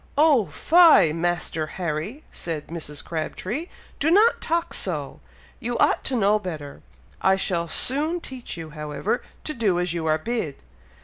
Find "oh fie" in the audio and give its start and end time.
0.17-1.13